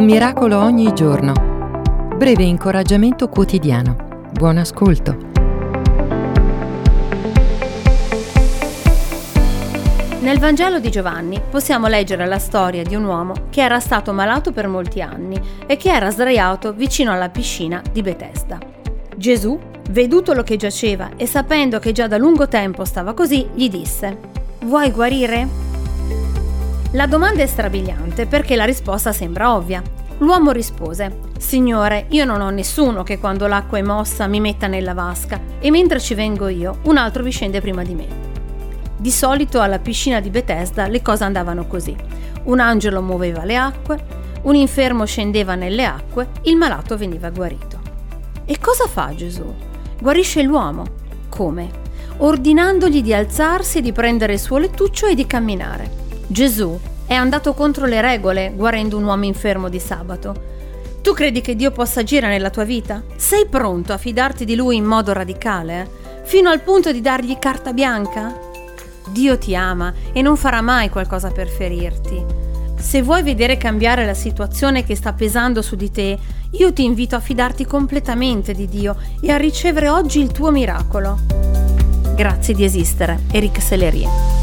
[0.00, 1.34] Un miracolo ogni giorno.
[2.16, 4.28] Breve incoraggiamento quotidiano.
[4.32, 5.14] Buon ascolto.
[10.20, 14.52] Nel Vangelo di Giovanni possiamo leggere la storia di un uomo che era stato malato
[14.52, 18.58] per molti anni e che era sdraiato vicino alla piscina di Bethesda.
[19.14, 19.60] Gesù,
[19.90, 24.16] veduto lo che giaceva e sapendo che già da lungo tempo stava così, gli disse:
[24.60, 25.68] Vuoi guarire?
[26.94, 29.80] La domanda è strabiliante perché la risposta sembra ovvia.
[30.20, 34.92] L'uomo rispose: Signore, io non ho nessuno che quando l'acqua è mossa mi metta nella
[34.92, 38.06] vasca e mentre ci vengo io, un altro vi scende prima di me.
[38.98, 41.96] Di solito alla piscina di Bethesda le cose andavano così.
[42.44, 43.98] Un angelo muoveva le acque,
[44.42, 47.80] un infermo scendeva nelle acque, il malato veniva guarito.
[48.44, 49.54] E cosa fa Gesù?
[49.98, 50.84] Guarisce l'uomo.
[51.30, 51.70] Come?
[52.18, 55.90] Ordinandogli di alzarsi di prendere il suo lettuccio e di camminare.
[56.26, 56.78] Gesù
[57.10, 60.32] è andato contro le regole guarendo un uomo infermo di sabato.
[61.02, 63.02] Tu credi che Dio possa agire nella tua vita?
[63.16, 65.90] Sei pronto a fidarti di Lui in modo radicale?
[66.22, 68.32] Fino al punto di dargli carta bianca?
[69.08, 72.24] Dio ti ama e non farà mai qualcosa per ferirti.
[72.78, 76.16] Se vuoi vedere cambiare la situazione che sta pesando su di te,
[76.52, 81.18] io ti invito a fidarti completamente di Dio e a ricevere oggi il tuo miracolo.
[82.14, 84.39] Grazie di esistere, Eric Sellerie.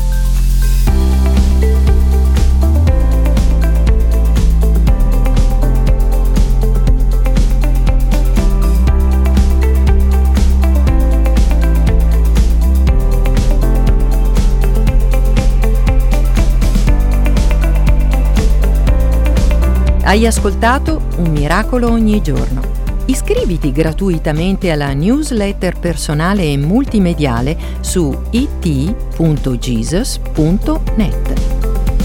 [20.08, 22.62] Hai ascoltato Un miracolo ogni giorno.
[23.08, 28.94] Iscriviti gratuitamente alla newsletter personale e multimediale su it.jesus.net.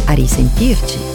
[0.06, 1.11] A risentirci!